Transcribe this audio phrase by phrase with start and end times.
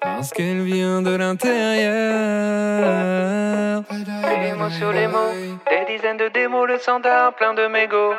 [0.00, 1.90] Parce qu'elle vient de l'intérieur.
[4.42, 5.32] Des mots sur les mots,
[5.70, 8.14] des dizaines de démos, le standard plein de mégots.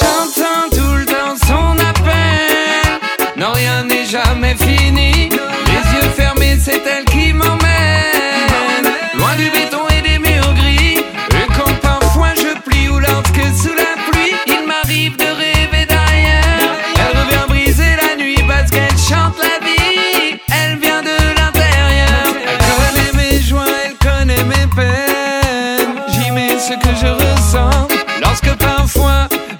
[0.00, 2.84] J'entends tout le temps son appel.
[3.36, 5.28] Non, rien n'est jamais fini.
[5.28, 7.83] Les yeux fermés, c'est elle qui m'emmène.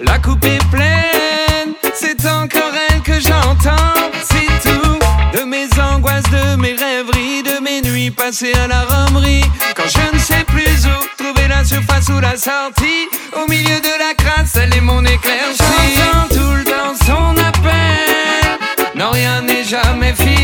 [0.05, 3.93] La coupe est pleine, c'est encore elle que j'entends.
[4.23, 4.99] C'est tout
[5.37, 9.43] de mes angoisses, de mes rêveries, de mes nuits passées à la romerie.
[9.75, 13.93] Quand je ne sais plus où trouver la surface ou la sortie, au milieu de
[13.99, 15.63] la crasse, elle est mon éclaircie.
[15.95, 18.95] J'entends tout le temps son appel.
[18.95, 20.34] Non, rien n'est jamais fini.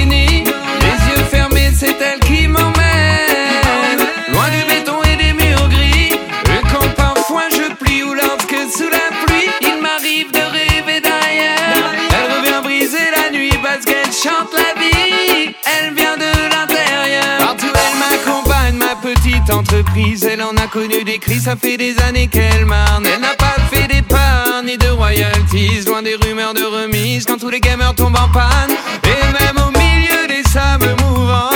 [19.41, 20.23] Petite entreprise.
[20.23, 23.05] Elle en a connu des cris, ça fait des années qu'elle marne.
[23.05, 25.85] Elle n'a pas fait d'épargne ni de royalties.
[25.85, 28.71] Loin des rumeurs de remise quand tous les gamers tombent en panne.
[29.03, 31.49] Et même au milieu des sables mouvants,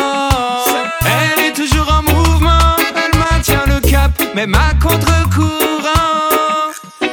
[1.01, 2.75] elle est toujours en mouvement.
[2.95, 5.51] Elle maintient le cap, même à contre-courant.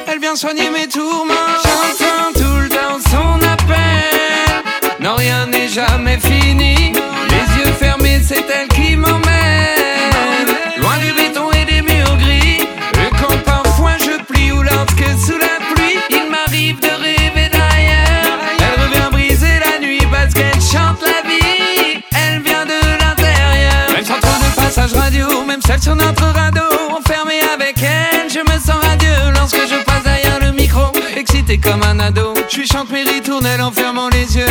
[0.07, 1.34] Elle vient soigner mes tourments.
[1.64, 4.62] J'entends tout le temps son appel.
[5.01, 6.92] Non, rien n'est jamais fini.
[7.31, 8.69] Les yeux fermés, c'est elle
[25.52, 26.61] même celle sur notre radeau.
[26.98, 30.80] Enfermée avec elle, je me sens radieux lorsque je passe derrière le micro.
[31.14, 34.46] Excité comme un ado, je chante mes ritournelles en fermant les yeux.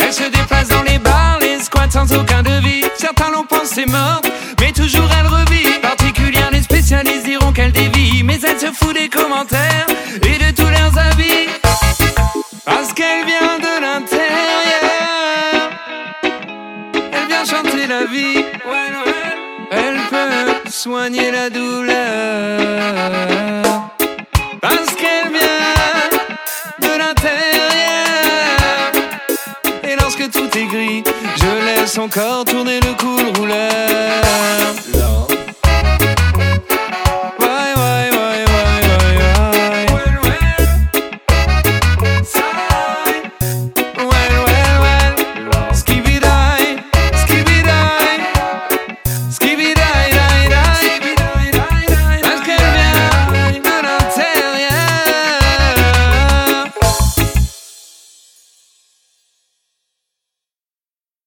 [0.00, 2.84] Elle se déplace dans les bars, les squats sans aucun devis.
[2.96, 4.26] Certains l'ont pensé morte,
[4.60, 5.78] mais toujours elle revit.
[5.80, 9.86] Particulière, les spécialistes diront qu'elle dévie, mais elle se fout des commentaires
[10.16, 11.46] et de tous leurs avis.
[12.64, 15.70] Parce qu'elle vient de l'intérieur.
[17.12, 18.44] Elle vient chanter la vie.
[18.66, 19.13] Elle peut
[20.84, 21.94] soigner la douleur.
[24.60, 26.10] Parce qu'elle vient
[26.84, 28.92] de l'intérieur.
[29.82, 31.02] Et lorsque tout est gris,
[31.36, 34.83] je laisse encore tourner le cool rouleur.